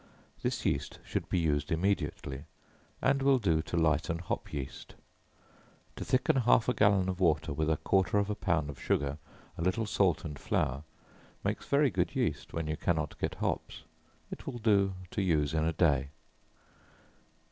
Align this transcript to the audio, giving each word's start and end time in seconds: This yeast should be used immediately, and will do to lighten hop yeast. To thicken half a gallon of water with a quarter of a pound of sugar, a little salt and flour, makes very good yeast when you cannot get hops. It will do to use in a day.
This 0.41 0.65
yeast 0.65 0.97
should 1.05 1.29
be 1.29 1.37
used 1.37 1.71
immediately, 1.71 2.45
and 3.03 3.21
will 3.21 3.37
do 3.37 3.61
to 3.61 3.77
lighten 3.77 4.17
hop 4.17 4.51
yeast. 4.51 4.95
To 5.95 6.03
thicken 6.03 6.37
half 6.37 6.67
a 6.67 6.73
gallon 6.73 7.07
of 7.07 7.19
water 7.19 7.53
with 7.53 7.69
a 7.69 7.77
quarter 7.77 8.17
of 8.17 8.27
a 8.27 8.33
pound 8.33 8.71
of 8.71 8.81
sugar, 8.81 9.19
a 9.59 9.61
little 9.61 9.85
salt 9.85 10.25
and 10.25 10.39
flour, 10.39 10.85
makes 11.43 11.67
very 11.67 11.91
good 11.91 12.15
yeast 12.15 12.51
when 12.51 12.65
you 12.65 12.77
cannot 12.77 13.19
get 13.19 13.35
hops. 13.35 13.83
It 14.31 14.47
will 14.47 14.57
do 14.57 14.95
to 15.11 15.21
use 15.21 15.53
in 15.53 15.65
a 15.65 15.73
day. 15.73 16.09